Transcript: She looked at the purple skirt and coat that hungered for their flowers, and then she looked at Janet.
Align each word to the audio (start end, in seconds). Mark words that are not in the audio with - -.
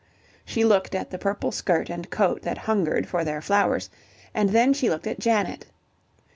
She 0.45 0.65
looked 0.65 0.95
at 0.95 1.11
the 1.11 1.19
purple 1.19 1.51
skirt 1.51 1.87
and 1.87 2.09
coat 2.09 2.41
that 2.41 2.57
hungered 2.57 3.07
for 3.07 3.23
their 3.23 3.39
flowers, 3.39 3.91
and 4.33 4.49
then 4.49 4.73
she 4.73 4.89
looked 4.89 5.05
at 5.05 5.19
Janet. 5.19 5.67